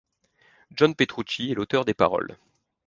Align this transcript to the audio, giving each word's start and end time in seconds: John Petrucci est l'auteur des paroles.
John 0.71 0.95
Petrucci 0.95 1.51
est 1.51 1.53
l'auteur 1.53 1.85
des 1.85 1.93
paroles. 1.93 2.35